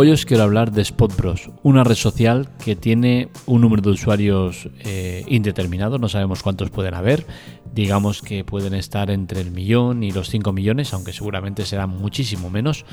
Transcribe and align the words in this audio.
Hoy 0.00 0.12
os 0.12 0.24
quiero 0.24 0.44
hablar 0.44 0.70
de 0.70 0.82
Spot 0.82 1.12
Bros, 1.16 1.50
una 1.64 1.82
red 1.82 1.96
social 1.96 2.48
que 2.64 2.76
tiene 2.76 3.30
un 3.46 3.62
número 3.62 3.82
de 3.82 3.90
usuarios 3.90 4.68
eh, 4.84 5.24
indeterminado, 5.26 5.98
no 5.98 6.08
sabemos 6.08 6.44
cuántos 6.44 6.70
pueden 6.70 6.94
haber, 6.94 7.26
digamos 7.74 8.22
que 8.22 8.44
pueden 8.44 8.74
estar 8.74 9.10
entre 9.10 9.40
el 9.40 9.50
millón 9.50 10.04
y 10.04 10.12
los 10.12 10.30
5 10.30 10.52
millones, 10.52 10.94
aunque 10.94 11.12
seguramente 11.12 11.66
serán 11.66 11.90
muchísimo 11.90 12.48
menos, 12.48 12.84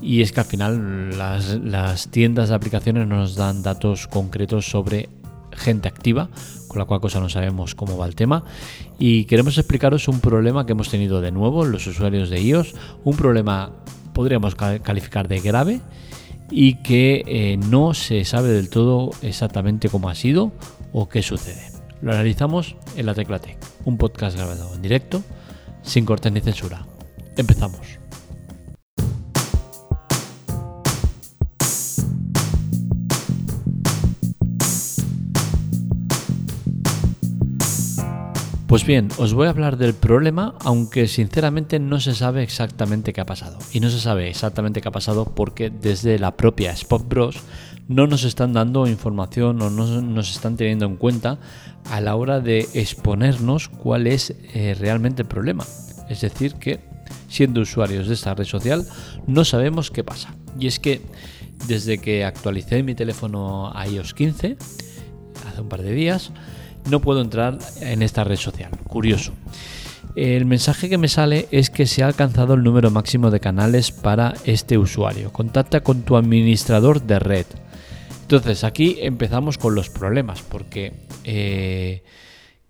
y 0.00 0.22
es 0.22 0.32
que 0.32 0.40
al 0.40 0.46
final 0.46 1.16
las, 1.16 1.54
las 1.62 2.10
tiendas 2.10 2.48
de 2.48 2.56
aplicaciones 2.56 3.06
nos 3.06 3.36
dan 3.36 3.62
datos 3.62 4.08
concretos 4.08 4.68
sobre 4.68 5.08
gente 5.52 5.86
activa, 5.86 6.30
con 6.66 6.80
la 6.80 6.84
cual 6.84 7.00
cosa 7.00 7.20
no 7.20 7.28
sabemos 7.28 7.76
cómo 7.76 7.96
va 7.96 8.06
el 8.06 8.16
tema. 8.16 8.42
Y 8.98 9.26
queremos 9.26 9.56
explicaros 9.56 10.08
un 10.08 10.18
problema 10.18 10.66
que 10.66 10.72
hemos 10.72 10.90
tenido 10.90 11.20
de 11.20 11.30
nuevo 11.30 11.64
los 11.64 11.86
usuarios 11.86 12.28
de 12.28 12.40
iOS, 12.40 12.74
un 13.04 13.16
problema 13.16 13.70
podríamos 14.12 14.56
calificar 14.56 15.28
de 15.28 15.38
grave 15.38 15.80
y 16.50 16.76
que 16.82 17.22
eh, 17.26 17.56
no 17.56 17.94
se 17.94 18.24
sabe 18.24 18.48
del 18.48 18.70
todo 18.70 19.10
exactamente 19.22 19.88
cómo 19.88 20.08
ha 20.08 20.14
sido 20.14 20.52
o 20.92 21.08
qué 21.08 21.22
sucede. 21.22 21.70
Lo 22.02 22.12
analizamos 22.12 22.76
en 22.96 23.06
la 23.06 23.14
Tecla 23.14 23.38
Tech, 23.38 23.58
un 23.84 23.98
podcast 23.98 24.36
grabado 24.36 24.74
en 24.74 24.82
directo, 24.82 25.22
sin 25.82 26.04
cortes 26.04 26.32
ni 26.32 26.40
censura. 26.40 26.86
Empezamos. 27.36 27.99
Pues 38.70 38.86
bien, 38.86 39.08
os 39.18 39.34
voy 39.34 39.48
a 39.48 39.50
hablar 39.50 39.78
del 39.78 39.94
problema, 39.94 40.54
aunque 40.60 41.08
sinceramente 41.08 41.80
no 41.80 41.98
se 41.98 42.14
sabe 42.14 42.44
exactamente 42.44 43.12
qué 43.12 43.20
ha 43.20 43.26
pasado. 43.26 43.58
Y 43.72 43.80
no 43.80 43.90
se 43.90 43.98
sabe 43.98 44.28
exactamente 44.28 44.80
qué 44.80 44.86
ha 44.86 44.92
pasado 44.92 45.24
porque 45.24 45.70
desde 45.70 46.20
la 46.20 46.36
propia 46.36 46.70
Spot 46.70 47.04
Bros 47.08 47.34
no 47.88 48.06
nos 48.06 48.22
están 48.22 48.52
dando 48.52 48.86
información 48.86 49.60
o 49.60 49.70
no 49.70 50.00
nos 50.02 50.30
están 50.30 50.56
teniendo 50.56 50.86
en 50.86 50.94
cuenta 50.98 51.40
a 51.90 52.00
la 52.00 52.14
hora 52.14 52.38
de 52.38 52.68
exponernos 52.74 53.68
cuál 53.68 54.06
es 54.06 54.36
eh, 54.54 54.76
realmente 54.78 55.22
el 55.22 55.28
problema. 55.28 55.66
Es 56.08 56.20
decir, 56.20 56.54
que 56.54 56.78
siendo 57.28 57.62
usuarios 57.62 58.06
de 58.06 58.14
esta 58.14 58.36
red 58.36 58.44
social 58.44 58.86
no 59.26 59.44
sabemos 59.44 59.90
qué 59.90 60.04
pasa. 60.04 60.32
Y 60.60 60.68
es 60.68 60.78
que 60.78 61.00
desde 61.66 61.98
que 61.98 62.24
actualicé 62.24 62.84
mi 62.84 62.94
teléfono 62.94 63.72
a 63.74 63.88
iOS 63.88 64.14
15, 64.14 64.56
hace 65.48 65.60
un 65.60 65.68
par 65.68 65.82
de 65.82 65.90
días, 65.90 66.30
no 66.88 67.00
puedo 67.00 67.20
entrar 67.20 67.58
en 67.80 68.02
esta 68.02 68.24
red 68.24 68.36
social. 68.36 68.70
Curioso. 68.86 69.32
El 70.16 70.44
mensaje 70.44 70.88
que 70.88 70.98
me 70.98 71.08
sale 71.08 71.46
es 71.50 71.70
que 71.70 71.86
se 71.86 72.02
ha 72.02 72.06
alcanzado 72.06 72.54
el 72.54 72.64
número 72.64 72.90
máximo 72.90 73.30
de 73.30 73.40
canales 73.40 73.92
para 73.92 74.34
este 74.44 74.76
usuario. 74.76 75.32
Contacta 75.32 75.82
con 75.82 76.02
tu 76.02 76.16
administrador 76.16 77.02
de 77.02 77.18
red. 77.18 77.46
Entonces 78.22 78.64
aquí 78.64 78.98
empezamos 79.00 79.58
con 79.58 79.74
los 79.74 79.88
problemas 79.88 80.42
porque 80.42 80.92
eh, 81.24 82.02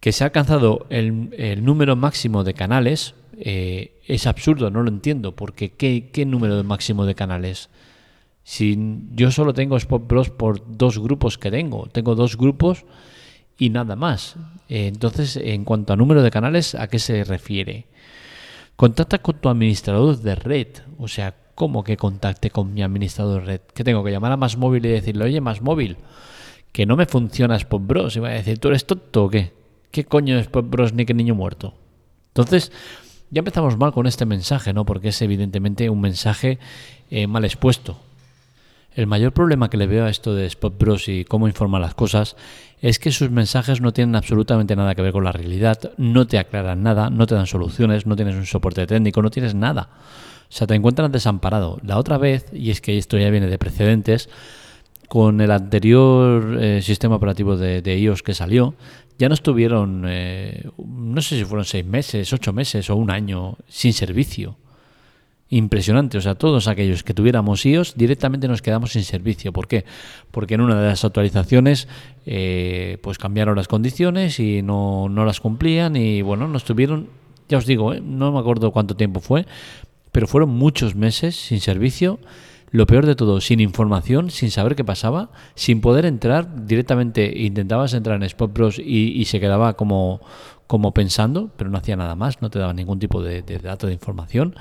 que 0.00 0.12
se 0.12 0.24
ha 0.24 0.28
alcanzado 0.28 0.86
el, 0.88 1.62
número 1.62 1.96
máximo 1.96 2.44
de 2.44 2.54
canales 2.54 3.14
eh, 3.38 4.00
es 4.06 4.26
absurdo, 4.26 4.70
no 4.70 4.82
lo 4.82 4.88
entiendo 4.88 5.36
porque 5.36 5.70
¿qué, 5.70 6.24
número 6.24 6.62
máximo 6.64 7.04
de 7.04 7.14
canales? 7.14 7.68
Si 8.42 8.78
yo 9.12 9.30
solo 9.30 9.52
tengo 9.52 9.76
Spot 9.76 10.06
Bros 10.06 10.30
por 10.30 10.76
dos 10.76 10.98
grupos 10.98 11.36
que 11.36 11.50
tengo, 11.50 11.88
tengo 11.92 12.14
dos 12.14 12.36
grupos 12.36 12.84
y 13.60 13.68
nada 13.68 13.94
más. 13.94 14.36
Entonces, 14.68 15.36
en 15.36 15.64
cuanto 15.64 15.92
a 15.92 15.96
número 15.96 16.22
de 16.22 16.30
canales, 16.30 16.74
¿a 16.74 16.88
qué 16.88 16.98
se 16.98 17.22
refiere? 17.22 17.86
Contacta 18.74 19.18
con 19.18 19.36
tu 19.36 19.50
administrador 19.50 20.16
de 20.16 20.34
red. 20.34 20.68
O 20.98 21.06
sea, 21.06 21.34
¿cómo 21.54 21.84
que 21.84 21.98
contacte 21.98 22.50
con 22.50 22.72
mi 22.72 22.82
administrador 22.82 23.42
de 23.42 23.46
red? 23.46 23.60
¿Que 23.74 23.84
tengo 23.84 24.02
que 24.02 24.10
llamar 24.10 24.32
a 24.32 24.38
Más 24.38 24.56
Móvil 24.56 24.86
y 24.86 24.88
decirle, 24.88 25.24
oye, 25.24 25.42
Más 25.42 25.60
Móvil, 25.60 25.98
que 26.72 26.86
no 26.86 26.96
me 26.96 27.04
funciona 27.04 27.54
Spot 27.56 27.86
Bros? 27.86 28.16
Y 28.16 28.20
va 28.20 28.28
a 28.28 28.32
decir, 28.32 28.58
¿tú 28.58 28.68
eres 28.68 28.86
tonto 28.86 29.24
o 29.24 29.28
qué? 29.28 29.52
¿Qué 29.90 30.06
coño 30.06 30.38
es 30.38 30.46
Spot 30.46 30.68
Bros 30.68 30.94
ni 30.94 31.04
qué 31.04 31.12
niño 31.12 31.34
muerto? 31.34 31.74
Entonces, 32.28 32.72
ya 33.28 33.40
empezamos 33.40 33.76
mal 33.76 33.92
con 33.92 34.06
este 34.06 34.24
mensaje, 34.24 34.72
¿no? 34.72 34.86
Porque 34.86 35.08
es 35.08 35.20
evidentemente 35.20 35.90
un 35.90 36.00
mensaje 36.00 36.58
eh, 37.10 37.26
mal 37.26 37.44
expuesto. 37.44 37.98
El 39.00 39.06
mayor 39.06 39.32
problema 39.32 39.70
que 39.70 39.78
le 39.78 39.86
veo 39.86 40.04
a 40.04 40.10
esto 40.10 40.34
de 40.34 40.44
Spot 40.44 40.76
Bros 40.78 41.08
y 41.08 41.24
cómo 41.24 41.48
informa 41.48 41.80
las 41.80 41.94
cosas 41.94 42.36
es 42.82 42.98
que 42.98 43.12
sus 43.12 43.30
mensajes 43.30 43.80
no 43.80 43.94
tienen 43.94 44.14
absolutamente 44.14 44.76
nada 44.76 44.94
que 44.94 45.00
ver 45.00 45.12
con 45.12 45.24
la 45.24 45.32
realidad, 45.32 45.92
no 45.96 46.26
te 46.26 46.38
aclaran 46.38 46.82
nada, 46.82 47.08
no 47.08 47.26
te 47.26 47.34
dan 47.34 47.46
soluciones, 47.46 48.04
no 48.04 48.14
tienes 48.14 48.34
un 48.34 48.44
soporte 48.44 48.86
técnico, 48.86 49.22
no 49.22 49.30
tienes 49.30 49.54
nada. 49.54 49.88
O 50.42 50.52
sea, 50.52 50.66
te 50.66 50.74
encuentras 50.74 51.10
desamparado. 51.10 51.78
La 51.82 51.96
otra 51.96 52.18
vez, 52.18 52.44
y 52.52 52.68
es 52.68 52.82
que 52.82 52.98
esto 52.98 53.16
ya 53.16 53.30
viene 53.30 53.46
de 53.46 53.56
precedentes, 53.56 54.28
con 55.08 55.40
el 55.40 55.50
anterior 55.50 56.58
eh, 56.60 56.82
sistema 56.82 57.16
operativo 57.16 57.56
de, 57.56 57.98
iOS 57.98 58.22
que 58.22 58.34
salió, 58.34 58.74
ya 59.18 59.28
no 59.28 59.34
estuvieron, 59.34 60.04
eh, 60.06 60.68
no 60.76 61.22
sé 61.22 61.38
si 61.38 61.46
fueron 61.46 61.64
seis 61.64 61.86
meses, 61.86 62.30
ocho 62.34 62.52
meses 62.52 62.90
o 62.90 62.96
un 62.96 63.10
año 63.10 63.56
sin 63.66 63.94
servicio 63.94 64.56
impresionante. 65.50 66.16
O 66.16 66.20
sea, 66.20 66.36
todos 66.36 66.68
aquellos 66.68 67.02
que 67.02 67.12
tuviéramos 67.12 67.66
iOS 67.66 67.94
directamente 67.96 68.48
nos 68.48 68.62
quedamos 68.62 68.92
sin 68.92 69.04
servicio. 69.04 69.52
¿Por 69.52 69.68
qué? 69.68 69.84
Porque 70.30 70.54
en 70.54 70.62
una 70.62 70.80
de 70.80 70.88
las 70.88 71.04
actualizaciones 71.04 71.88
eh, 72.24 72.98
pues 73.02 73.18
cambiaron 73.18 73.56
las 73.56 73.68
condiciones 73.68 74.40
y 74.40 74.62
no, 74.62 75.08
no, 75.08 75.24
las 75.24 75.40
cumplían 75.40 75.96
y 75.96 76.22
bueno, 76.22 76.48
nos 76.48 76.64
tuvieron, 76.64 77.08
ya 77.48 77.58
os 77.58 77.66
digo, 77.66 77.92
eh, 77.92 78.00
no 78.00 78.32
me 78.32 78.38
acuerdo 78.38 78.70
cuánto 78.70 78.94
tiempo 78.96 79.20
fue, 79.20 79.44
pero 80.12 80.26
fueron 80.26 80.50
muchos 80.50 80.94
meses 80.94 81.36
sin 81.36 81.60
servicio. 81.60 82.20
Lo 82.72 82.86
peor 82.86 83.06
de 83.06 83.16
todo, 83.16 83.40
sin 83.40 83.60
información, 83.60 84.30
sin 84.30 84.50
saber 84.50 84.76
qué 84.76 84.84
pasaba, 84.84 85.30
sin 85.54 85.80
poder 85.80 86.06
entrar, 86.06 86.66
directamente 86.66 87.40
intentabas 87.40 87.94
entrar 87.94 88.16
en 88.16 88.22
Spot 88.22 88.52
Bros 88.52 88.78
y, 88.78 89.24
se 89.24 89.40
quedaba 89.40 89.74
como, 89.74 90.20
como 90.68 90.94
pensando, 90.94 91.50
pero 91.56 91.68
no 91.68 91.78
hacía 91.78 91.96
nada 91.96 92.14
más, 92.14 92.40
no 92.42 92.50
te 92.50 92.60
daba 92.60 92.72
ningún 92.72 93.00
tipo 93.00 93.22
de, 93.22 93.42
de 93.42 93.58
dato 93.58 93.88
de 93.88 93.92
información. 93.92 94.54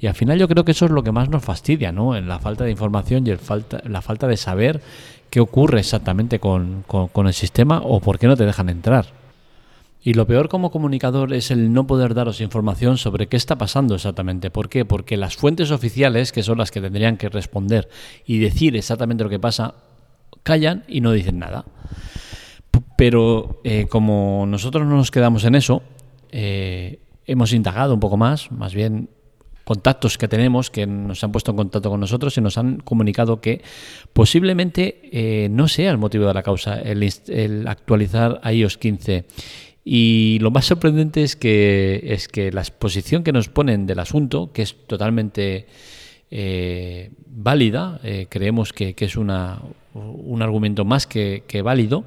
Y 0.00 0.08
al 0.08 0.14
final 0.14 0.36
yo 0.36 0.48
creo 0.48 0.64
que 0.64 0.72
eso 0.72 0.86
es 0.86 0.90
lo 0.90 1.04
que 1.04 1.12
más 1.12 1.28
nos 1.28 1.44
fastidia, 1.44 1.92
¿no? 1.92 2.16
En 2.16 2.26
la 2.26 2.40
falta 2.40 2.64
de 2.64 2.72
información 2.72 3.24
y 3.24 3.30
el 3.30 3.38
falta, 3.38 3.80
la 3.84 4.02
falta 4.02 4.26
de 4.26 4.36
saber 4.36 4.82
qué 5.30 5.38
ocurre 5.38 5.78
exactamente 5.78 6.40
con, 6.40 6.84
el 7.24 7.32
sistema 7.32 7.80
o 7.82 8.00
por 8.00 8.18
qué 8.18 8.26
no 8.26 8.36
te 8.36 8.44
dejan 8.44 8.68
entrar. 8.68 9.06
Y 10.02 10.14
lo 10.14 10.26
peor 10.26 10.48
como 10.48 10.70
comunicador 10.70 11.32
es 11.32 11.50
el 11.50 11.72
no 11.72 11.86
poder 11.86 12.14
daros 12.14 12.40
información 12.40 12.98
sobre 12.98 13.28
qué 13.28 13.36
está 13.36 13.56
pasando 13.56 13.94
exactamente. 13.94 14.50
¿Por 14.50 14.68
qué? 14.68 14.84
Porque 14.84 15.16
las 15.16 15.36
fuentes 15.36 15.70
oficiales, 15.70 16.32
que 16.32 16.42
son 16.42 16.58
las 16.58 16.72
que 16.72 16.80
tendrían 16.80 17.16
que 17.16 17.28
responder 17.28 17.88
y 18.26 18.38
decir 18.38 18.76
exactamente 18.76 19.22
lo 19.22 19.30
que 19.30 19.38
pasa, 19.38 19.74
callan 20.42 20.84
y 20.88 21.00
no 21.00 21.12
dicen 21.12 21.38
nada. 21.38 21.64
Pero 22.96 23.60
eh, 23.62 23.86
como 23.88 24.44
nosotros 24.46 24.86
no 24.86 24.96
nos 24.96 25.10
quedamos 25.10 25.44
en 25.44 25.54
eso, 25.54 25.82
eh, 26.32 26.98
hemos 27.26 27.52
indagado 27.52 27.94
un 27.94 28.00
poco 28.00 28.16
más, 28.16 28.50
más 28.50 28.74
bien 28.74 29.08
contactos 29.64 30.18
que 30.18 30.28
tenemos 30.28 30.70
que 30.70 30.86
nos 30.86 31.22
han 31.22 31.32
puesto 31.32 31.52
en 31.52 31.56
contacto 31.56 31.90
con 31.90 32.00
nosotros 32.00 32.36
y 32.36 32.40
nos 32.40 32.58
han 32.58 32.78
comunicado 32.78 33.40
que 33.40 33.62
posiblemente 34.12 35.00
eh, 35.12 35.48
no 35.48 35.68
sea 35.68 35.90
el 35.90 35.98
motivo 35.98 36.26
de 36.26 36.34
la 36.34 36.42
causa 36.42 36.80
el, 36.80 37.66
actualizar 37.68 38.40
a 38.42 38.52
iOS 38.52 38.78
15. 38.78 39.24
Y 39.84 40.38
lo 40.40 40.50
más 40.50 40.66
sorprendente 40.66 41.22
es 41.22 41.34
que, 41.34 42.02
es 42.04 42.28
que 42.28 42.52
la 42.52 42.60
exposición 42.60 43.24
que 43.24 43.32
nos 43.32 43.48
ponen 43.48 43.86
del 43.86 43.98
asunto, 43.98 44.52
que 44.52 44.62
es 44.62 44.76
totalmente 44.86 45.66
eh, 46.30 47.10
válida, 47.26 48.00
eh, 48.04 48.26
creemos 48.28 48.72
que, 48.72 48.94
es 48.96 49.16
una, 49.16 49.60
un 49.94 50.42
argumento 50.42 50.84
más 50.84 51.06
que, 51.06 51.62
válido, 51.64 52.04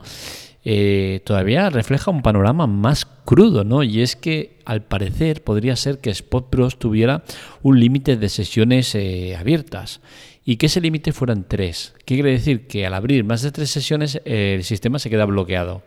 eh, 0.64 1.22
todavía 1.25 1.69
refleja 1.69 2.09
un 2.09 2.22
panorama 2.22 2.66
más 2.66 3.05
crudo, 3.05 3.64
¿no? 3.64 3.84
Y 3.84 4.02
es 4.02 4.16
que 4.16 4.58
al 4.66 4.82
parecer 4.82 5.44
podría 5.44 5.76
ser 5.76 6.00
que 6.00 6.09
Spot 6.09 6.50
Bros 6.50 6.79
tuviera 6.79 7.23
un 7.61 7.79
límite 7.79 8.17
de 8.17 8.29
sesiones 8.29 8.96
eh, 8.96 9.35
abiertas 9.35 10.02
y 10.44 10.55
que 10.55 10.66
ese 10.66 10.82
límite 10.82 11.11
fueran 11.11 11.46
tres. 11.47 11.94
¿Qué 12.05 12.16
quiere 12.16 12.32
decir? 12.32 12.67
Que 12.67 12.85
al 12.85 12.96
abrir 12.96 13.23
más 13.23 13.44
de 13.44 13.52
tres 13.52 13.70
sesiones 13.70 14.22
el 14.26 14.64
sistema 14.64 14.97
se 14.97 15.09
queda 15.09 15.26
bloqueado. 15.26 15.84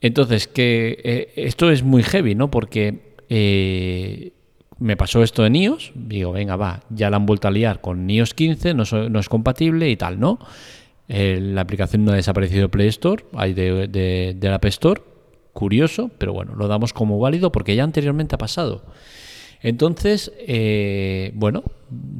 Entonces, 0.00 0.48
que 0.48 1.00
eh, 1.02 1.32
esto 1.36 1.70
es 1.70 1.82
muy 1.82 2.02
heavy, 2.02 2.34
¿no? 2.34 2.50
Porque 2.50 3.06
me 4.78 4.96
pasó 4.96 5.22
esto 5.22 5.44
en 5.44 5.56
iOS, 5.56 5.92
digo, 5.94 6.32
venga, 6.32 6.56
va, 6.56 6.80
ya 6.88 7.10
la 7.10 7.16
han 7.16 7.26
vuelto 7.26 7.48
a 7.48 7.50
liar 7.50 7.80
con 7.80 8.08
iOS 8.08 8.32
15, 8.32 8.74
no, 8.74 8.84
no 9.10 9.18
es 9.18 9.28
compatible 9.28 9.90
y 9.90 9.96
tal, 9.96 10.18
¿no? 10.18 10.38
la 11.08 11.62
aplicación 11.62 12.04
no 12.04 12.12
ha 12.12 12.16
desaparecido 12.16 12.62
de 12.62 12.68
Play 12.68 12.88
Store, 12.88 13.24
hay 13.34 13.54
de, 13.54 13.88
de, 13.88 14.48
App 14.48 14.64
Store. 14.66 15.02
Curioso, 15.54 16.10
pero 16.18 16.32
bueno, 16.32 16.54
lo 16.54 16.68
damos 16.68 16.92
como 16.92 17.18
válido 17.18 17.50
porque 17.50 17.74
ya 17.74 17.82
anteriormente 17.82 18.36
ha 18.36 18.38
pasado. 18.38 18.84
Entonces, 19.60 20.30
eh, 20.38 21.32
bueno, 21.34 21.64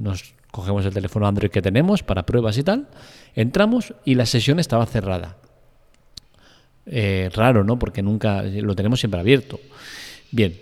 nos 0.03 0.35
cogemos 0.51 0.85
el 0.85 0.93
teléfono 0.93 1.29
Android 1.29 1.51
que 1.51 1.63
tenemos 1.63 2.03
para 2.03 2.27
pruebas 2.27 2.59
y 2.59 2.65
tal, 2.65 2.89
entramos 3.37 3.95
y 4.05 4.17
la 4.17 4.27
sesión 4.27 4.59
estaba 4.59 4.87
cerrada. 4.87 5.37
Eh, 6.91 7.31
raro, 7.35 7.65
¿no? 7.65 7.79
Porque 7.79 8.03
nunca 8.03 8.43
lo 8.43 8.75
tenemos 8.75 9.01
siempre 9.01 9.21
abierto. 9.21 9.61
Bien, 10.31 10.59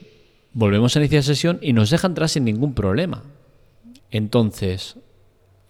volvemos 0.53 0.97
a 0.97 1.01
iniciar 1.01 1.23
sesión 1.23 1.59
y 1.63 1.73
nos 1.73 1.91
deja 1.91 2.07
entrar 2.07 2.29
sin 2.29 2.45
ningún 2.45 2.75
problema. 2.75 3.23
Entonces, 4.11 4.97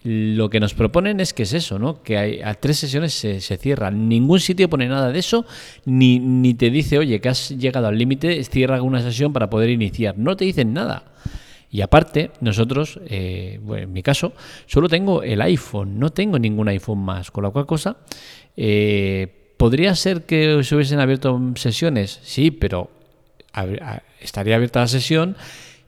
lo 0.02 0.48
que 0.48 0.60
nos 0.60 0.72
proponen 0.72 1.20
es 1.20 1.34
que 1.34 1.42
es 1.42 1.52
eso, 1.52 1.78
¿no? 1.78 2.02
Que 2.02 2.16
hay, 2.16 2.40
a 2.40 2.54
tres 2.54 2.78
sesiones 2.78 3.12
se, 3.12 3.40
se 3.40 3.56
cierran. 3.56 4.08
Ningún 4.08 4.40
sitio 4.40 4.70
pone 4.70 4.88
nada 4.88 5.10
de 5.10 5.18
eso, 5.18 5.44
ni, 5.84 6.18
ni 6.18 6.54
te 6.54 6.70
dice, 6.70 6.98
oye, 6.98 7.20
que 7.20 7.28
has 7.28 7.50
llegado 7.50 7.88
al 7.88 7.98
límite, 7.98 8.42
cierra 8.44 8.80
una 8.82 9.02
sesión 9.02 9.32
para 9.32 9.50
poder 9.50 9.68
iniciar. 9.70 10.16
No 10.16 10.36
te 10.36 10.44
dicen 10.44 10.72
nada. 10.72 11.04
Y 11.70 11.80
aparte, 11.80 12.30
nosotros, 12.40 13.00
eh, 13.06 13.60
en 13.68 13.92
mi 13.92 14.02
caso, 14.02 14.32
solo 14.66 14.88
tengo 14.88 15.22
el 15.22 15.42
iPhone, 15.42 15.98
no 15.98 16.10
tengo 16.10 16.38
ningún 16.38 16.68
iPhone 16.68 17.00
más. 17.00 17.30
Con 17.30 17.44
la 17.44 17.50
cual 17.50 17.66
cosa, 17.66 17.96
eh, 18.56 19.35
¿podría 19.56 19.94
ser 19.94 20.22
que 20.26 20.62
se 20.62 20.74
hubiesen 20.74 21.00
abierto 21.00 21.40
sesiones? 21.56 22.20
Sí, 22.22 22.50
pero 22.50 22.90
estaría 24.20 24.56
abierta 24.56 24.80
la 24.80 24.88
sesión 24.88 25.36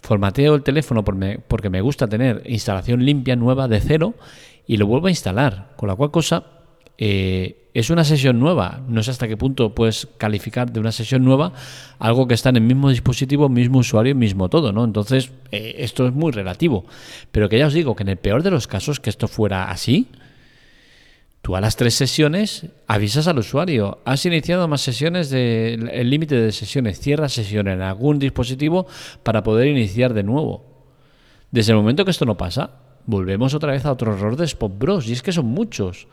formateo 0.00 0.54
el 0.54 0.62
teléfono 0.62 1.04
porque 1.04 1.70
me 1.70 1.80
gusta 1.80 2.06
tener 2.06 2.42
instalación 2.46 3.04
limpia, 3.04 3.36
nueva, 3.36 3.68
de 3.68 3.80
cero, 3.80 4.14
y 4.66 4.76
lo 4.76 4.86
vuelvo 4.86 5.08
a 5.08 5.10
instalar. 5.10 5.72
Con 5.76 5.88
la 5.88 5.96
cual 5.96 6.10
cosa, 6.10 6.44
eh, 6.96 7.68
es 7.74 7.90
una 7.90 8.04
sesión 8.04 8.40
nueva. 8.40 8.80
No 8.88 9.02
sé 9.02 9.10
hasta 9.10 9.28
qué 9.28 9.36
punto 9.36 9.74
puedes 9.74 10.08
calificar 10.16 10.72
de 10.72 10.80
una 10.80 10.92
sesión 10.92 11.24
nueva 11.24 11.52
algo 11.98 12.26
que 12.26 12.34
está 12.34 12.48
en 12.48 12.56
el 12.56 12.62
mismo 12.62 12.90
dispositivo, 12.90 13.48
mismo 13.48 13.78
usuario, 13.78 14.14
mismo 14.14 14.48
todo, 14.48 14.72
¿no? 14.72 14.84
Entonces, 14.84 15.30
eh, 15.52 15.76
esto 15.78 16.06
es 16.06 16.12
muy 16.12 16.32
relativo. 16.32 16.84
Pero 17.30 17.48
que 17.48 17.58
ya 17.58 17.66
os 17.66 17.74
digo 17.74 17.94
que 17.94 18.02
en 18.02 18.10
el 18.10 18.16
peor 18.16 18.42
de 18.42 18.50
los 18.50 18.66
casos 18.66 19.00
que 19.00 19.10
esto 19.10 19.28
fuera 19.28 19.70
así, 19.70 20.08
Tú 21.48 21.56
a 21.56 21.62
las 21.62 21.76
tres 21.76 21.94
sesiones 21.94 22.66
avisas 22.86 23.26
al 23.26 23.38
usuario, 23.38 24.00
has 24.04 24.26
iniciado 24.26 24.68
más 24.68 24.82
sesiones, 24.82 25.30
de, 25.30 25.72
el 25.92 26.10
límite 26.10 26.34
de 26.34 26.52
sesiones, 26.52 27.00
cierra 27.00 27.30
sesión 27.30 27.68
en 27.68 27.80
algún 27.80 28.18
dispositivo 28.18 28.86
para 29.22 29.42
poder 29.42 29.68
iniciar 29.68 30.12
de 30.12 30.24
nuevo. 30.24 30.62
Desde 31.50 31.72
el 31.72 31.78
momento 31.78 32.04
que 32.04 32.10
esto 32.10 32.26
no 32.26 32.36
pasa, 32.36 32.72
volvemos 33.06 33.54
otra 33.54 33.72
vez 33.72 33.86
a 33.86 33.92
otro 33.92 34.12
error 34.12 34.36
de 34.36 34.44
Spot 34.44 34.78
Bros. 34.78 35.08
Y 35.08 35.14
es 35.14 35.22
que 35.22 35.32
son 35.32 35.46
muchos. 35.46 36.06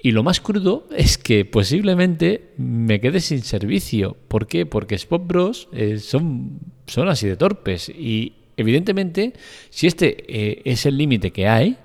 Y 0.00 0.12
lo 0.12 0.22
más 0.22 0.40
crudo 0.40 0.86
es 0.96 1.18
que 1.18 1.44
posiblemente 1.44 2.52
me 2.56 3.00
quede 3.00 3.18
sin 3.18 3.42
servicio. 3.42 4.16
¿Por 4.28 4.46
qué? 4.46 4.66
Porque 4.66 4.94
Spot 4.94 5.26
Bros 5.26 5.68
eh, 5.72 5.98
son, 5.98 6.60
son 6.86 7.08
así 7.08 7.26
de 7.26 7.36
torpes. 7.36 7.88
Y 7.88 8.34
evidentemente, 8.56 9.32
si 9.70 9.88
este 9.88 10.14
eh, 10.28 10.62
es 10.64 10.86
el 10.86 10.96
límite 10.96 11.32
que 11.32 11.48
hay, 11.48 11.76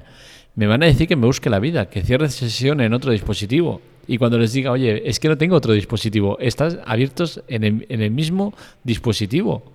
me 0.59 0.67
van 0.67 0.83
a 0.83 0.87
decir 0.87 1.07
que 1.07 1.15
me 1.15 1.25
busque 1.25 1.49
la 1.49 1.59
vida, 1.59 1.89
que 1.89 2.01
cierre 2.01 2.27
sesión 2.27 2.81
en 2.81 2.91
otro 2.91 3.13
dispositivo. 3.13 3.79
Y 4.07 4.17
cuando 4.17 4.37
les 4.37 4.51
diga, 4.51 4.73
oye, 4.73 5.09
es 5.09 5.17
que 5.17 5.29
no 5.29 5.37
tengo 5.37 5.55
otro 5.55 5.71
dispositivo, 5.71 6.37
estás 6.37 6.79
abiertos 6.85 7.41
en 7.47 7.63
el, 7.63 8.11
mismo 8.11 8.53
dispositivo. 8.83 9.71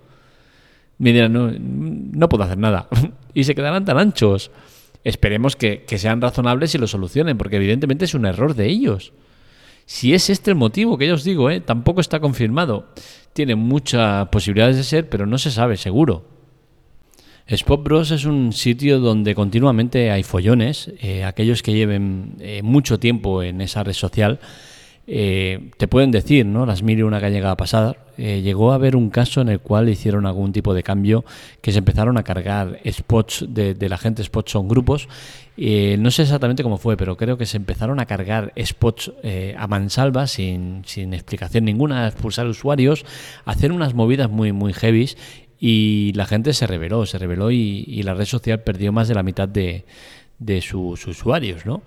Me 0.99 1.11
dirán, 1.11 1.33
no, 1.33 1.51
no 1.57 2.29
puedo 2.29 2.43
hacer 2.43 2.59
nada. 2.59 2.87
y 3.33 3.45
se 3.45 3.55
quedarán 3.55 3.83
tan 3.83 3.97
anchos. 3.97 4.51
Esperemos 5.03 5.55
que, 5.55 5.83
sean 5.97 6.21
razonables 6.21 6.75
y 6.75 6.77
lo 6.77 6.85
solucionen, 6.85 7.35
porque 7.35 7.55
evidentemente 7.55 8.05
es 8.05 8.13
un 8.13 8.27
error 8.27 8.53
de 8.53 8.67
ellos. 8.67 9.11
Si 9.87 10.13
es 10.13 10.29
este 10.29 10.51
el 10.51 10.55
motivo 10.55 10.99
que 10.99 11.07
yo 11.07 11.15
os 11.15 11.23
digo, 11.23 11.49
¿eh? 11.49 11.61
tampoco 11.61 11.99
está 11.99 12.19
confirmado. 12.19 12.89
Tiene 13.33 13.55
muchas 13.55 14.27
posibilidades 14.27 14.75
de 14.77 14.83
ser, 14.83 15.09
pero 15.09 15.25
no 15.25 15.39
se 15.39 15.49
sabe 15.49 15.77
seguro. 15.77 16.34
Spot 17.47 17.83
Bros 17.83 18.09
es 18.09 18.25
un 18.25 18.53
sitio 18.53 18.99
donde 18.99 19.35
continuamente 19.35 20.09
hay 20.09 20.23
follones. 20.23 20.91
Eh, 20.99 21.23
aquellos 21.23 21.61
que 21.61 21.73
lleven 21.73 22.37
eh, 22.39 22.63
mucho 22.63 22.99
tiempo 22.99 23.43
en 23.43 23.61
esa 23.61 23.83
red 23.83 23.93
social 23.93 24.39
eh, 25.05 25.69
te 25.77 25.87
pueden 25.87 26.09
decir, 26.09 26.47
¿no? 26.47 26.65
Las 26.65 26.81
mil 26.81 26.97
y 26.97 27.03
una 27.03 27.19
que 27.19 27.27
ha 27.27 27.29
llegado 27.29 27.53
a 27.53 27.57
pasar. 27.57 27.99
llegó 28.17 28.71
a 28.71 28.75
haber 28.75 28.95
un 28.95 29.11
caso 29.11 29.41
en 29.41 29.49
el 29.49 29.59
cual 29.59 29.89
hicieron 29.89 30.25
algún 30.25 30.53
tipo 30.53 30.73
de 30.73 30.81
cambio 30.81 31.23
que 31.61 31.71
se 31.71 31.77
empezaron 31.77 32.17
a 32.17 32.23
cargar 32.23 32.79
spots 32.89 33.45
de, 33.47 33.89
la 33.89 33.99
gente. 33.99 34.23
Spots 34.23 34.51
son 34.51 34.67
grupos. 34.67 35.07
no 35.55 36.09
sé 36.09 36.23
exactamente 36.23 36.63
cómo 36.63 36.79
fue, 36.79 36.97
pero 36.97 37.15
creo 37.15 37.37
que 37.37 37.45
se 37.45 37.57
empezaron 37.57 37.99
a 37.99 38.07
cargar 38.07 38.53
spots 38.57 39.11
a 39.55 39.67
mansalva 39.67 40.25
sin, 40.25 40.81
sin 40.85 41.13
explicación 41.13 41.65
ninguna, 41.65 42.05
a 42.05 42.07
expulsar 42.07 42.47
usuarios, 42.47 43.05
hacer 43.45 43.71
unas 43.71 43.93
movidas 43.93 44.31
muy, 44.31 44.53
muy 44.53 44.73
heavies 44.73 45.17
y 45.59 46.11
la 46.15 46.25
gente 46.25 46.53
se 46.53 46.67
reveló, 46.67 47.05
se 47.05 47.17
reveló 47.17 47.51
y, 47.51 48.01
la 48.03 48.13
red 48.13 48.25
social 48.25 48.61
perdió 48.61 48.91
más 48.91 49.07
de 49.07 49.15
la 49.15 49.23
mitad 49.23 49.47
de, 49.47 49.83
sus 50.61 51.07
usuarios, 51.07 51.65
¿no? 51.65 51.81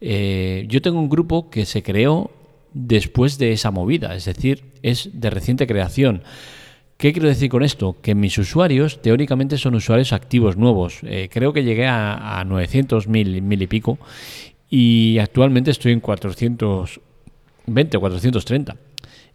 Eh, 0.00 0.64
yo 0.68 0.80
tengo 0.80 1.00
un 1.00 1.08
grupo 1.08 1.50
que 1.50 1.66
se 1.66 1.82
creó 1.82 2.30
después 2.72 3.38
de 3.38 3.52
esa 3.52 3.70
movida, 3.70 4.14
es 4.14 4.24
decir, 4.24 4.64
es 4.82 5.10
de 5.12 5.30
reciente 5.30 5.66
creación. 5.66 6.22
¿Qué 6.96 7.12
quiero 7.12 7.28
decir 7.28 7.48
con 7.48 7.62
esto? 7.62 7.96
Que 8.00 8.14
mis 8.14 8.38
usuarios 8.38 9.02
teóricamente 9.02 9.56
son 9.56 9.74
usuarios 9.74 10.12
activos 10.12 10.56
nuevos. 10.56 10.98
Eh, 11.02 11.28
creo 11.32 11.52
que 11.52 11.64
llegué 11.64 11.86
a, 11.86 12.44
900, 12.46 13.08
mil, 13.08 13.40
mil 13.42 13.62
y 13.62 13.66
pico 13.66 13.98
y 14.70 15.18
actualmente 15.18 15.70
estoy 15.70 15.92
en 15.92 16.00
420 16.00 17.96
o 17.96 18.00
430. 18.00 18.76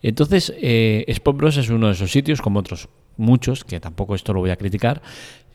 Entonces, 0.02 0.54
eh, 0.58 1.06
Spot 1.08 1.42
es 1.44 1.70
uno 1.70 1.88
de 1.88 1.94
esos 1.94 2.12
sitios, 2.12 2.42
como 2.42 2.60
otros 2.60 2.90
muchos, 3.18 3.64
que 3.64 3.80
tampoco 3.80 4.16
esto 4.16 4.34
lo 4.34 4.40
voy 4.40 4.50
a 4.50 4.56
criticar, 4.56 5.02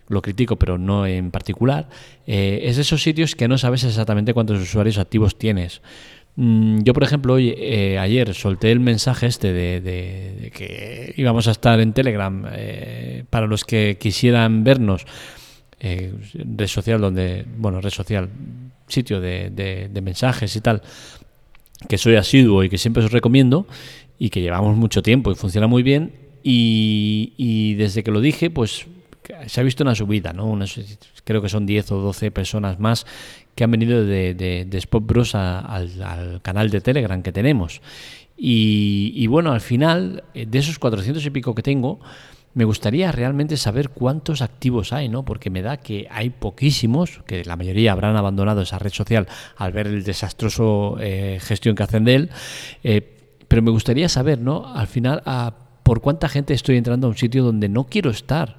lo 0.08 0.22
critico, 0.22 0.56
pero 0.56 0.78
no 0.78 1.06
en 1.06 1.31
particular, 1.31 1.88
eh, 2.26 2.60
es 2.64 2.76
de 2.76 2.82
esos 2.82 3.02
sitios 3.02 3.34
que 3.34 3.49
no 3.49 3.58
sabes 3.58 3.84
exactamente 3.84 4.34
cuántos 4.34 4.60
usuarios 4.60 4.99
activos 4.99 5.38
tienes. 5.38 5.82
Mm, 6.37 6.82
yo, 6.82 6.94
por 6.94 7.02
ejemplo, 7.02 7.34
hoy, 7.34 7.55
eh, 7.56 7.99
ayer 7.99 8.32
solté 8.34 8.72
el 8.72 8.81
mensaje 8.81 9.26
este 9.26 9.52
de, 9.52 10.50
que 10.55 11.14
íbamos 11.16 11.49
a 11.49 11.50
estar 11.50 11.81
en 11.81 11.93
Telegram 11.93 12.46
eh, 12.52 13.25
para 13.28 13.46
los 13.46 13.64
que 13.64 13.99
quisieran 14.00 14.64
vernos. 14.64 15.06
red 15.81 16.66
social 16.66 17.00
donde, 17.00 17.44
bueno, 17.56 17.81
red 17.81 17.90
social, 17.90 18.28
sitio 18.88 19.20
de, 19.20 19.50
de 19.50 20.00
mensajes 20.00 20.56
y 20.56 20.61
tal, 20.61 20.82
que 21.88 21.99
soy 21.99 22.16
asiduo 22.16 22.64
y 22.64 22.69
que 22.69 22.78
siempre 22.78 23.04
os 23.04 23.12
recomiendo 23.12 23.66
y 24.19 24.31
que 24.31 24.40
llevamos 24.40 24.76
mucho 24.76 25.02
tiempo 25.02 25.31
y 25.31 25.37
funciona 25.37 25.69
muy 25.69 25.82
bien 25.82 26.27
y, 26.50 27.74
desde 27.74 28.02
que 28.02 28.10
lo 28.10 28.20
dije, 28.20 28.50
pues 28.50 28.86
se 29.46 29.60
ha 29.60 29.64
visto 29.64 29.84
una 29.84 29.94
subida, 29.94 30.32
¿no? 30.32 30.58
creo 31.24 31.42
que 31.42 31.50
son 31.50 31.66
10 31.66 31.92
o 31.92 31.98
12 31.98 32.30
personas 32.30 32.80
más 32.80 33.04
que 33.54 33.64
han 33.64 33.70
venido 33.70 34.04
de, 34.04 34.34
de, 34.34 34.78
Spot 34.78 35.04
Bros 35.04 35.34
al, 35.34 36.40
canal 36.42 36.70
de 36.70 36.80
Telegram 36.80 37.22
que 37.22 37.32
tenemos. 37.32 37.82
Y, 38.36 39.26
bueno, 39.26 39.52
al 39.52 39.60
final, 39.60 40.24
eh, 40.32 40.46
de 40.46 40.58
esos 40.58 40.78
400 40.78 41.26
y 41.26 41.30
pico 41.30 41.54
que 41.54 41.62
tengo, 41.62 41.99
me 42.54 42.64
gustaría 42.64 43.12
realmente 43.12 43.56
saber 43.56 43.90
cuántos 43.90 44.40
activos 44.40 44.92
hay, 44.92 45.08
¿no? 45.08 45.25
Porque 45.25 45.50
me 45.50 45.61
da 45.61 45.76
que 45.76 46.06
hay 46.11 46.30
poquísimos, 46.30 47.20
que 47.26 47.44
la 47.44 47.56
mayoría 47.56 47.92
habrán 47.92 48.16
abandonado 48.16 48.62
esa 48.62 48.78
red 48.78 48.92
social 48.92 49.26
al 49.56 49.73
ver 49.73 49.88
el 49.88 50.02
desastroso 50.02 50.96
eh, 51.00 51.38
gestión 51.42 51.75
que 51.75 51.82
hacen 51.82 52.04
de 52.04 52.14
él. 52.14 52.30
Eh, 52.84 53.16
pero 53.49 53.61
me 53.61 53.70
gustaría 53.70 54.08
saber, 54.08 54.38
¿no? 54.38 54.73
Al 54.73 54.87
final, 54.87 55.23
a 55.26 55.67
por 55.88 56.02
cuánta 56.02 56.28
gente 56.28 56.52
estoy 56.52 56.76
entrando 56.76 57.07
a 57.07 57.11
un 57.11 57.16
sitio 57.16 57.42
donde 57.42 57.71
no 57.71 57.85
quiero 57.85 58.11
estar. 58.11 58.59